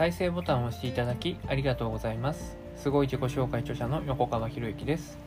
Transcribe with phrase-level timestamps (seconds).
[0.00, 2.56] 再生ボタンを押していただきありがとうございます。
[2.74, 5.18] すごい自己紹介著者の横川博之です。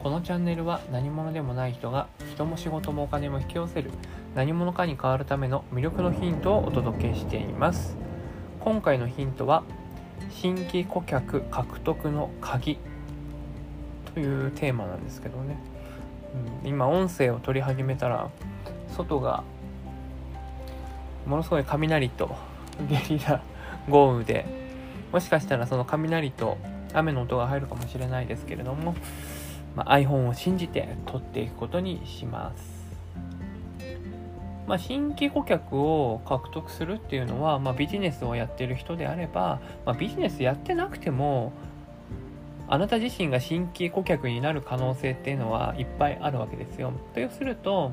[0.00, 3.90] このチャンネルは何者でもない人が人も仕事もお金も引き寄せる
[4.36, 7.96] 何者かに変わるための魅力のヒントをお届けしています。
[8.60, 9.64] 今回のヒントは
[10.30, 12.78] 新規顧客獲得の鍵
[14.14, 15.58] というテーマなんですけどね、
[16.62, 18.30] うん、今音声を取り始めたら
[18.96, 19.42] 外が
[21.26, 22.36] ものすごい雷と
[22.88, 23.42] ゲリラ
[23.88, 24.46] 豪雨で
[25.12, 26.58] もしかしたらその雷と
[26.94, 28.94] 雨の音が入るかもしれないですけれども、
[29.76, 32.82] まあ、iPhone を信じて撮っていくことにします。
[34.66, 41.52] まあ、新規顧客を獲得するっていうのは、まあ、ビジネスをやってる人であれば、ま、ビジネスやってなくても
[42.68, 46.92] あなた自身が新規顧客になる可能性っていうのはいっぱいあるわけですよ。
[47.14, 47.92] とすると、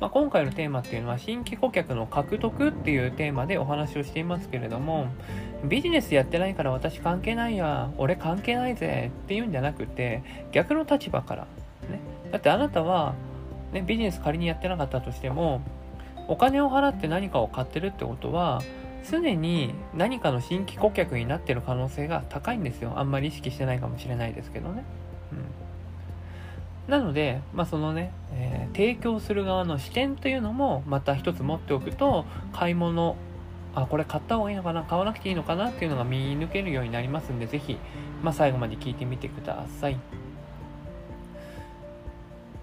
[0.00, 5.08] まあ、今回のテーマっていうのは新規顧客の獲得っていうテーマでお話をしていますけれども
[5.64, 11.42] ビジネスやってないから私関係ないや俺関係ないぜっていうんじゃなくて逆の立場から、
[11.90, 13.14] ね、だってあなたは、
[13.72, 15.62] ね、ビジネス仮にやってなかったとしても
[16.28, 18.62] お金を払って何かを買ってるってことは
[19.10, 22.92] 常に何かの新規顧客になってる可能性が高いんですよ。
[22.96, 24.84] あんまり意識してないかもしれないですけどね。
[25.32, 26.92] うん。
[26.92, 33.16] なので、まあ、そのね、え、提供する側の視点というのもまた一つ持っておくと買い物
[33.74, 37.76] あこれ買った方がいいのかな買わなくていいのかなっていうのが見抜けるようになりますんで是非、
[38.22, 39.98] まあ、最後まで聞いてみてください。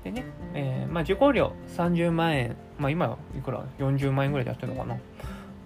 [0.06, 4.98] でね、えー、まあ、受講料30万円、まあ、今いくら？40万円ぐらいでやってるのかな？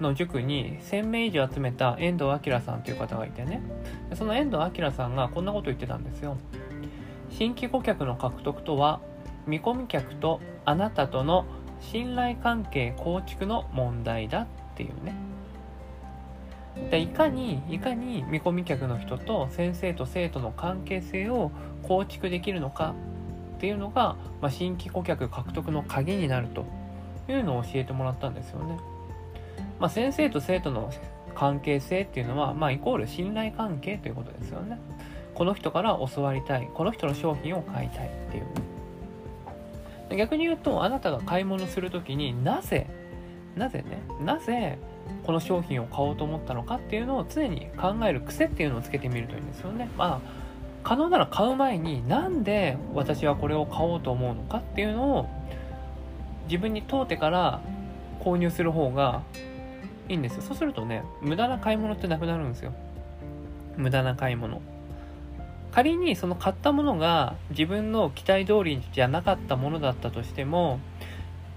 [0.01, 3.61] の塾に1000名以上集めた遠藤明さんという方がいてね
[4.15, 6.37] その遠藤明さんがこんなこと言ってたんですよ。
[7.29, 9.01] 新規顧客の獲得とは
[9.47, 11.45] 見込み客とあなたとの
[11.79, 15.15] 信頼関係構築の問題だっていうね
[16.91, 21.51] でいかにいかに見込み客の人と先生と生徒の関係性を
[21.83, 22.95] 構築できるのか
[23.57, 26.65] っていうのが、まあ、新規顧客獲得の鍵になると
[27.27, 28.79] いうのを教えてもらったんですよね。
[29.79, 30.91] まあ、先生と生徒の
[31.35, 34.79] 関係性っていうのは、まあ、イコール信頼関係ということですよね。
[35.33, 38.45] この人から教わりたいこの人の商品を買いたいっていう
[40.15, 42.87] 逆に言うとあなたが買い物する時になぜ
[43.55, 44.79] なぜねなぜ
[45.23, 49.89] この商品を買おうと思ったのかっていうのを常に考える癖っていうのをつけてみるといいんですよね。
[49.97, 50.49] まあ
[50.83, 55.29] 可能なら買う前になんで私はこれを買おうと思うのかっていうのを
[56.45, 57.61] 自分に問うてから
[58.21, 59.23] 購入する方が
[60.07, 60.41] いいんですよ。
[60.41, 62.73] そうするとね無駄な買い物ってなくなるんですよ。
[63.75, 64.61] 無駄な買い物。
[65.71, 70.79] 仮にその買ったものが自分の期待通りじゃなかったものだったとしても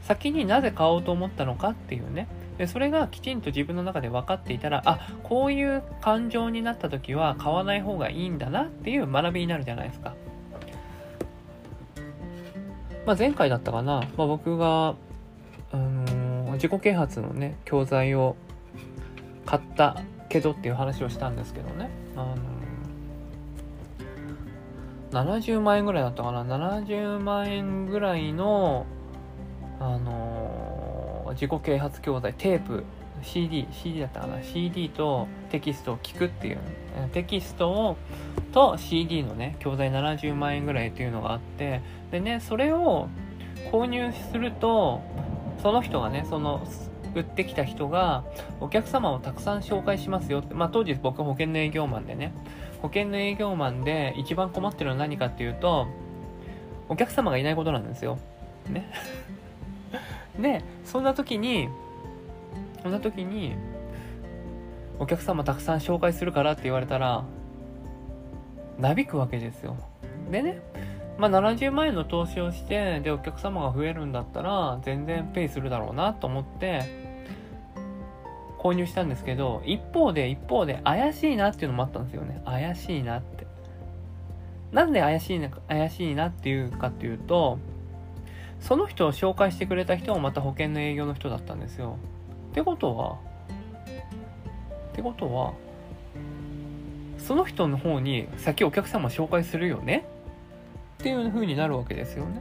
[0.02, 2.28] 先になぜ買おうと思ったのかっていうね。
[2.58, 10.14] でそれがきちんと自分の中で分かっていたらあこういう感情になった時は買わない方がいいんだなっていう学びになるじゃないですか、
[13.06, 14.94] まあ、前回だったかな、まあ、僕が、
[15.72, 18.36] あのー、自己啓発のね教材を
[19.46, 22.71] 買ったけどっていう話をしたんですけどね、あのー
[25.12, 28.86] 70万円ぐらいだったかな70万円ぐらいの
[29.78, 32.84] あのー、自己啓発教材テープ
[33.22, 36.58] CD CD だったかな CD とテキストを聞くっていう
[37.12, 37.96] テキストを
[38.52, 43.08] と CD のね教材70万円ぐらいっていうのがあってでねそれを
[43.70, 45.02] 購入すると
[45.62, 46.66] その人がねその
[47.14, 48.24] 売ってきた人が
[48.60, 52.32] お客様をたくさん紹介しますよって、まあ、当時僕は保険の営業マンでね
[52.80, 55.86] 保険の営業マンで一番困ってるのは何かっていうと
[56.92, 58.18] お客様がいないことなんですよ。
[58.68, 58.86] ね。
[60.38, 61.68] で、そんな時に、
[62.82, 63.54] そんな時に、
[64.98, 67.24] お客様たくさん紹介するからって言われたら、
[68.78, 69.76] なびくわけですよ。
[70.30, 70.60] でね、
[71.16, 77.01] まあ、70万円の投資をして、で、お客様が増えるんだったら、全然ペイするだろうなと思って、
[78.62, 82.40] 購入したんですけど、一方で、一方で、怪しいなっていうのもあったんですよね。
[82.44, 83.46] 怪しいなって。
[84.70, 87.58] なんで怪しいな、怪しいなっていうかっていうと、
[88.60, 91.96] その人を紹介してくれた人もまた保険の営業の人だったんですよ。
[92.52, 93.18] ってことは、
[94.90, 95.54] ってことは、
[97.18, 100.04] その人の方に先お客様紹介するよね？
[101.00, 102.40] っていう風になるわけですよね。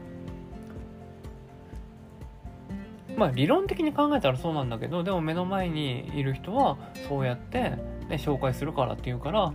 [3.17, 6.77] まあ理論的に考えたらそうなんだけどでも目の前にいる人は
[7.07, 7.79] そうやって、ね、
[8.11, 9.53] 紹介するからっていうから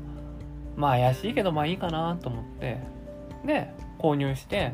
[0.76, 2.78] まあ怪しいけどまあいいかなと思って
[3.44, 4.72] で購入して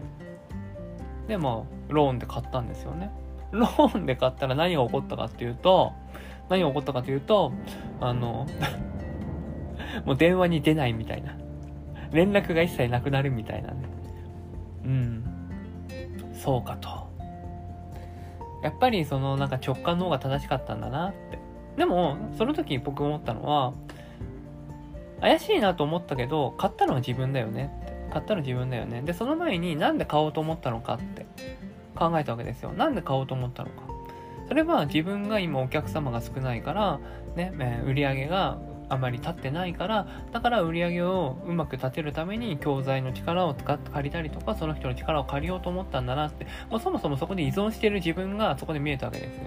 [1.29, 3.11] でまあローンで買ったんですよね
[3.52, 5.93] ローンで買ったら何が起こったかっていうと
[6.49, 7.52] 何が起こったかというと
[8.00, 8.46] あの
[10.05, 11.37] もう電話に出ないみたいな。
[12.12, 13.88] 連絡が一切なくなるみたいなね。
[14.84, 15.25] うん。
[16.34, 17.02] そうかと。
[18.62, 21.38] やっぱりそのなんか直感の方が正しかったんだなって。
[21.76, 23.73] でも、その時僕思ったのは、
[25.20, 27.93] 怪しいなと思ったけど、買ったのは自分だよねって。
[28.12, 29.00] 買ったの自分だよね。
[29.03, 31.26] で、その前になんで買おうと思ったのかって
[31.97, 32.73] 考えたわけですよ。
[32.73, 33.82] なんで買おうと思ったのか。
[34.49, 37.00] それは自分が今お客様が少ないから、
[37.37, 38.58] ね、え売り上げが
[38.93, 49.44] あまり立ってないから、だから売り上げをうまく立てるために教材の力を使って借りたりとか、その人の力を借りようと思ったんだなって、もうそもそもそこで依存してる自分がそこで見えたわけですよ。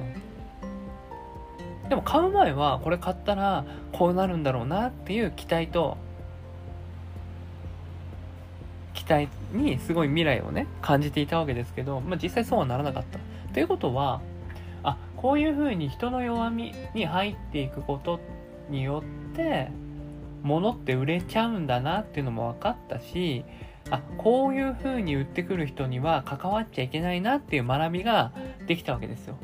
[1.89, 5.97] でも買う前はこれ買ったらこうなるんだろうなっていう期待と
[8.95, 13.19] 期待にすごい未来をね感じていたわけですけど、まあ、実際そうはならなかった。
[13.53, 14.21] ということは
[14.81, 18.19] あこういうふうに人の弱みに入っていくことっ
[18.69, 19.69] によって
[20.43, 23.45] 物って売れちゃうんだなっていうのも分かったし
[23.89, 28.31] あこういうふうに売ってくる人には関わっちゃいけないなっていう学びが
[28.67, 29.37] できたわけですよ。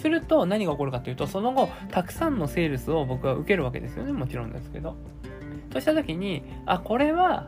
[0.00, 4.12] すると何が起こるかというと、その後、たくさんのセールスを僕は受けるわけですよね。
[4.12, 4.96] もちろんですけど。
[5.68, 7.46] とした時に、あ、これは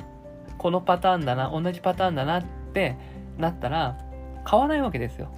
[0.58, 2.96] このパターンだな、同じパターンだなって
[3.38, 3.98] なったら、
[4.44, 5.32] 買わないわけですよ。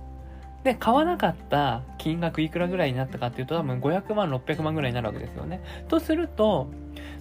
[0.65, 5.61] で、買わなかった金額いくらぐらいになったかっていうと、多分500万、600万ぐらいになるわけですよね。
[5.89, 6.69] とすると、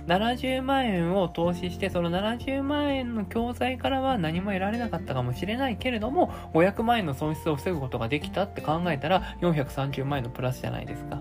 [0.08, 11.20] 70万円を投資して、その70万円の教材からは何も得られなかったかもしれないけれども、500万円の損失を防ぐことができたって考えたら、430万円のプラスじゃないですか。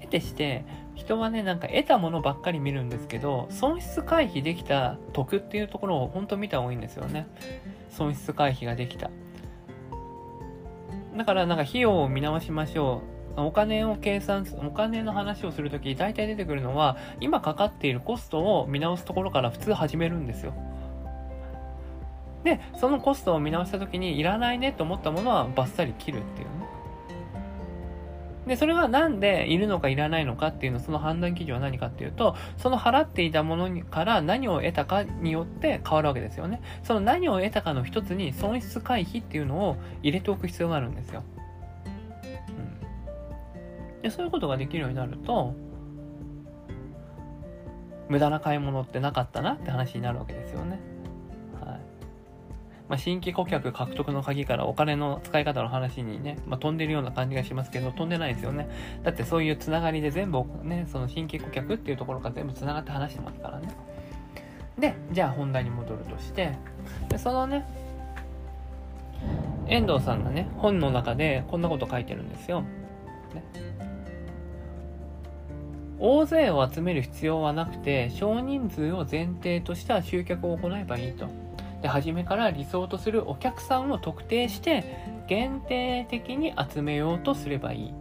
[0.00, 7.26] 得てして、人はね、なんか得たものばっかり見るんですけど、損失回避できた得っていうところを本当見た方がいいんですよね。
[7.90, 9.10] 損失回避ができた。
[11.16, 13.02] だからなんか費用を見直しましょ
[13.36, 13.40] う。
[13.40, 20.52] お金を計算すお金の話をするとき、大体出てくるのは、今かかっているコストを見直すところから普通始めるんですよ。
[22.44, 26.61] で、そのコストを見直したときに、いらないねと思ったものはバッサリ切るっていうね。
[28.46, 36.60] で、それがなんでいるのかいらないのかっていうの、その判断基準は何かっていうと、その払っていたものから何を得たかによって変わるわけですよね。
[36.82, 41.22] その何を得たかの一つに損失回避っていうのを入れておく必要があるんですよ。
[42.26, 45.54] うんでそういうことができるようになると
[48.08, 50.91] 無駄な買い物ってなかったなって話になるわけですよね。
[52.88, 58.68] まあ、新規顧客獲得の鍵からお金の使い方の話にね、まあ、飛んでるような感じがしますけど、飛んでないですよね。
[59.02, 63.68] だってそういうつながりで全部ね、その新規顧客っていうところから全部つながって話してますからね。
[64.78, 66.52] で、じゃあ本題に戻るとして、
[67.08, 67.64] でそのね、
[69.68, 72.62] 遠藤さんがね、本の中でこんなこと書いてるんですよ。
[72.62, 73.44] ね
[75.98, 81.28] 大勢を集める必要はなくて、少人数を前提とした集客を行えばいいと。
[81.82, 84.84] で、初めから理想とするお客さんを特定して、
[85.28, 87.94] 限定的に集めようとすればいい。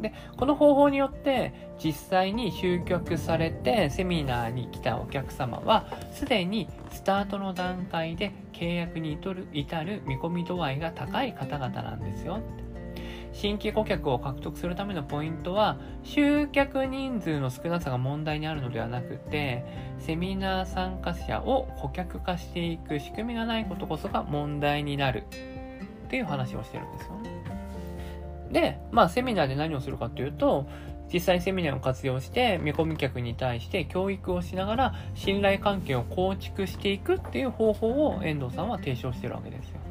[0.00, 1.52] で、この方法によって、
[1.82, 9.18] 実際に集客されてセミナーに来たお客様は、すでにスタートの段階で契約に
[9.52, 12.40] 至る見込み度合いが高い方々なんですよ。
[13.34, 19.64] 新規顧客を獲得するためのポイントは、集客人数の少なさが問題にあるのではなくて、
[19.98, 25.24] セミナー参加者を顧客化していく仕組みがないことこそが問題になる
[26.06, 27.44] っていう話をしてるんですよね。
[28.52, 30.68] で、まあセミナーで何をするかっていうと、
[31.12, 39.83] 実際セミナーを活用して見込み客に対して教育をしながら信頼関係を構築していくっていう方法を遠藤さんは提唱してるわけですよ。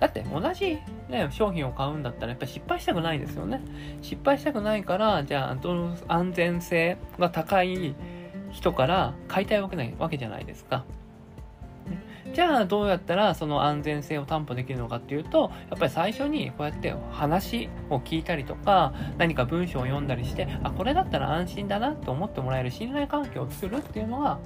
[0.00, 0.78] だって同じ、
[1.08, 3.60] ね、商品を買うんだったらやっぱり失敗したくないですよね。
[4.00, 5.56] 失敗したくないから、じゃあ
[6.08, 7.94] 安全性が高い
[8.50, 10.84] 人から買いたいわけないわけじゃないですか。
[12.34, 24.38] じゃあどうやったらその安全性を担保できるのかっていうと、やっぱり最初にこうやって話を聞いたりとか、何か文章を読んだりして、あ、これだったら安心だなと思ってもらえる信頼関係を作るっていうのが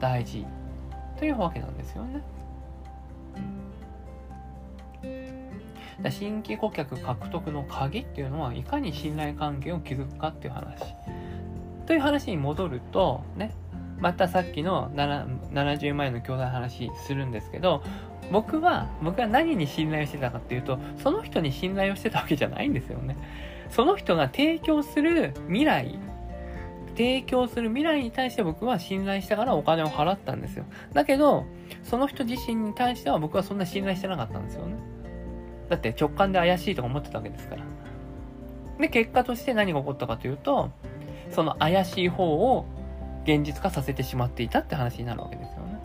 [0.00, 0.44] 大事
[1.18, 2.20] というわけなんですよね。
[6.08, 10.94] 新規顧客獲得の鍵っていうのはいかに信頼関係を築くかっていう話。
[11.86, 13.52] という話に戻ると、ね、
[13.98, 17.82] またさっきの70万円の教材の話するんですけど、
[18.32, 23.16] 僕は、僕は何に信頼をしてたかっていうと、その人に信頼をしてたわけじゃないんですよね。
[23.70, 25.98] その人が提供する未来、
[26.96, 30.64] 提供する未来に対して僕は信頼したからお金を払ったんですよ。
[30.92, 31.44] だけど、
[31.82, 34.76] その人自身に対しては僕はそんな信頼してなかったんですよね。
[35.70, 37.62] だって直感で怪しいとか思ってたわけですから。
[38.78, 40.70] で、結果として何が起こったかというと、
[41.30, 42.66] その怪しい方を
[43.24, 45.78] 現実化させてしまっていたって話になるわけですよね。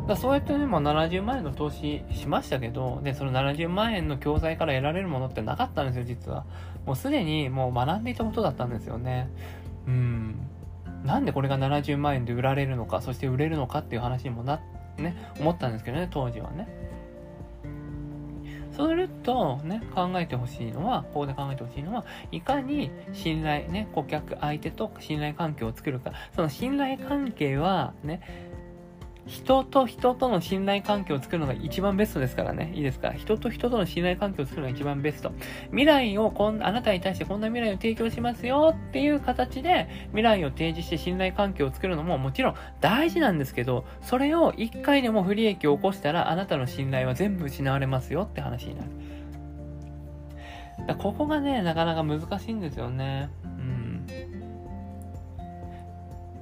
[0.00, 0.06] うん。
[0.06, 6.44] だそうやってね、まあ、70万円の投資しましたけど、で、その70万円の教材から得られるものってなかったんですよ、実は。
[6.86, 9.28] もうすでにもう学んでいたことだったんですよね。
[9.88, 10.36] うん。
[11.04, 14.60] なんでこれが70万円で売られるのか、そして売れるのかっていう話にもなっ、
[14.98, 16.68] ね、思ったんですけどね、当時はね。
[18.78, 26.12] そうすると、ね、考えてほしいのは、ここで考えてほしいのは、いかに信頼、ね、顧客、相手と信頼関係を作るか。
[26.36, 28.20] その信頼関係は、ね、
[29.28, 32.72] 人と人との信頼関係を作るのが一番ベストですからね。
[32.74, 33.12] いいですか？
[33.12, 35.32] 人と人との信頼関係を作るのが一番ベスト。
[35.66, 48.88] 未来をこん、あなたに対してこんな未来を提供しますよっていう形で未来を提示して信頼関係を作るのももちろん大事なんですけど、それを一回でも不利益を起こしたらあなたの信頼は全部失われますよって話になる。
[50.86, 53.28] だここがね、なかなか難しいんですよね。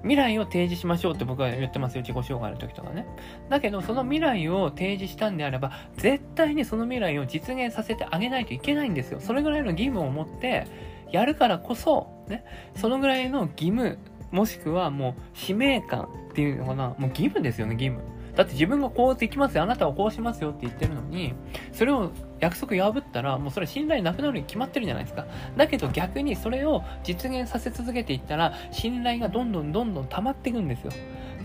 [0.06, 3.06] 未来を提示しましょうって僕は言ってますよ、自己紹介の時とかね。
[3.48, 9.20] だけど、その未来を提示したんであれば、絶対にその未来を実現させてあげないといけないんですよ。
[9.20, 10.66] それぐらいの義務を持って、
[11.10, 12.44] やるからこそ、ね、
[12.74, 13.98] そのぐらいの義務、
[14.30, 18.15] もしくはもう使命感っていうのかな、もう義務ですよね、義務。
[18.36, 21.34] だって自分がこうできますよ、あなたはこうしますよって言ってるのに、
[21.72, 25.26] それを約束破ったら、もうそれ信頼なくなるに決まってるじゃないですか。
[25.56, 30.92] だけど逆にそれを実現させ続けていったら、信頼がどんどんどんどん溜まっていくんですよ。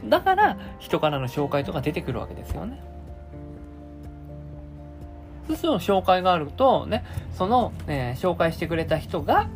[0.06, 2.82] だから、人からの紹介とか出てくるわけですよね。
[5.48, 9.48] そうすると紹介があると、ね、その、ね、紹介してくれた人が、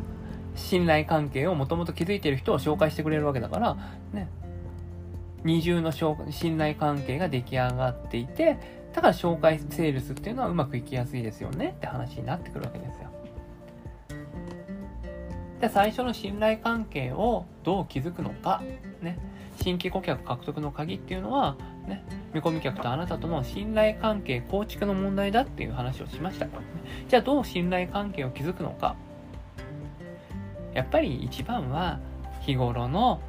[0.54, 3.76] 信頼関係をもともと築いている人を紹介してくれるわけだから、
[4.12, 4.28] ね、
[5.46, 8.58] 二重の信頼関係が出来上がっていて、
[8.92, 13.10] だから紹介セールスっていうのはうまくいきやすいですよねって話になってくるわけですよ。
[15.60, 18.62] で、最初の信頼関係をどう築くのか、
[19.00, 19.18] ね、
[19.62, 26.48] 新規顧客獲得の鍵っていうのは、ね、見込み客とあなたとの信頼関係構築の問題だっていう話をしました。
[27.08, 28.96] じゃあどう信頼関係を築くのか。
[30.74, 32.00] やっぱり一番は
[32.40, 33.20] 日頃の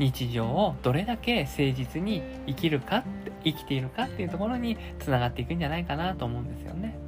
[0.00, 3.04] 日常をどれだけ誠実に生きるか
[3.44, 6.98] 生きているかっていうところにつながっていくんじゃないかなと思うんですよね。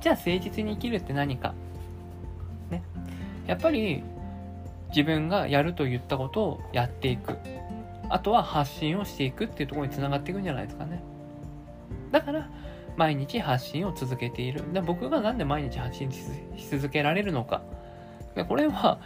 [0.00, 1.54] じゃあ誠実に生きるって何か。
[2.70, 2.82] ね。
[3.46, 4.02] やっぱり
[4.88, 7.36] 自分がやると言ったことをやっていく。
[8.08, 11.02] あとは発信をしていくっていうところにつながっていくんじゃないですかね。
[12.12, 12.48] だから、
[12.96, 14.72] 毎日発信を続けている。
[14.72, 16.22] で僕がなんで毎日発信し
[16.70, 17.62] 続けられるのか。
[18.48, 19.00] これは、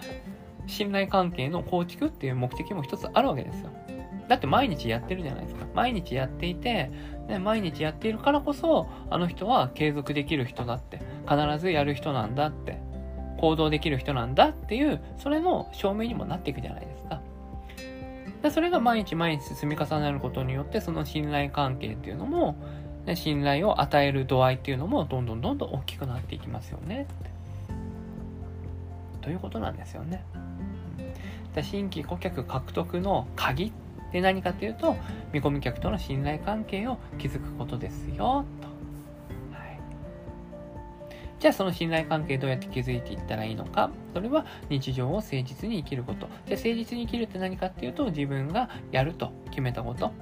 [0.67, 3.71] 信頼関係の構築っていう目的も一つあるわけですよ。
[4.29, 5.67] だって毎日やってるじゃないですか。
[5.75, 6.91] 毎日やっていて、
[7.29, 12.79] ね、毎日やっているからこそ、あの人は継続できる人だって、必ずやる人なんだって、
[13.39, 17.21] 行動できる人なんだっていう、それの証明にもなっていくじゃないですか。
[18.43, 22.57] でそれが毎日毎日積み重なることによって、その信頼関係っていうのも、
[23.07, 27.07] ね、信頼を与える度合いっていうのも、どんどんどんどん大きくなっていきますよね。
[29.21, 30.25] ということなんですよね。
[31.63, 33.73] 新規顧客獲得の鍵っ
[34.13, 34.97] て何かというと、
[35.33, 38.23] 見込み客との信頼関係を築くことですよ、と。
[38.23, 38.45] は
[39.67, 39.79] い、
[41.39, 43.91] じゃあその信頼関係どうやって築いていったらいいのか。
[44.15, 46.29] それは日常を誠実に生きること。
[46.47, 50.13] じゃあ誠実に生きるって何かっていうと、自分がやると決めたこと。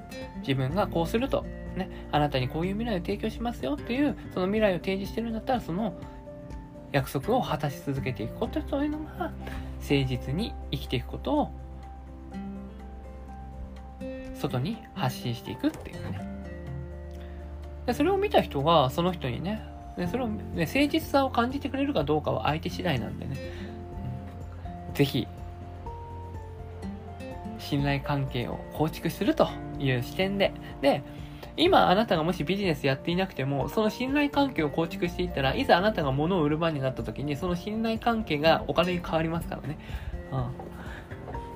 [0.41, 1.45] 自分がこうすると。
[1.77, 5.95] ね、あなたにこういう未来を提供しますよっていう、その未来を提示してるんだったら、その
[6.91, 9.31] 約束を果たし続けていくことというのが、
[9.81, 11.51] 誠実に生きていくことを
[14.35, 16.21] 外に発信していくっていうね。
[17.87, 19.63] でそれを見た人がその人にね、
[19.97, 23.37] でそれを、ね、誠実さを感じてくれるかどうかは相手次第なんでね、
[24.89, 25.27] うん、ぜひ、
[27.59, 31.03] 信頼関係を構築するという視点で、で、
[31.57, 39.79] 今あなたがもしビジネスやっていなくても、その信頼関係を構築していったら、いざあなたが物を売る番になった時に、その信頼関係がお金に変わりますからね。
[40.33, 40.69] うん。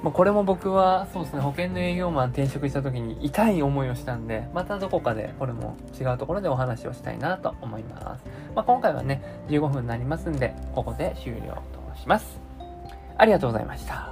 [0.03, 8.25] まあ、これも僕は、そうですね、保険の営業マン転職した時に痛い思いをしたんで、またどこかでこれも違うところでお話をしたいなと思います。
[8.55, 12.41] まあ、今回はね、15分になりますんで、ここで終了とします。
[13.17, 14.12] ありがとうございました。